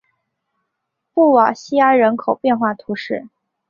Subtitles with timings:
[1.13, 3.29] 布瓦西埃人口变化图示